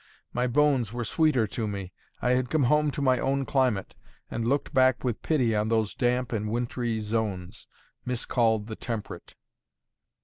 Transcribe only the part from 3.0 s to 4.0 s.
my own climate,